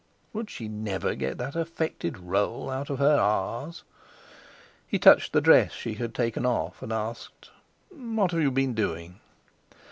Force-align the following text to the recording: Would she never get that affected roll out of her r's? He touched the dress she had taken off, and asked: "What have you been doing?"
Would 0.33 0.49
she 0.49 0.67
never 0.67 1.13
get 1.13 1.37
that 1.37 1.55
affected 1.55 2.17
roll 2.17 2.71
out 2.71 2.89
of 2.89 2.97
her 2.97 3.19
r's? 3.19 3.83
He 4.87 4.97
touched 4.97 5.31
the 5.31 5.41
dress 5.41 5.73
she 5.73 5.93
had 5.93 6.15
taken 6.15 6.43
off, 6.43 6.81
and 6.81 6.91
asked: 6.91 7.51
"What 7.89 8.31
have 8.31 8.41
you 8.41 8.49
been 8.49 8.73
doing?" 8.73 9.19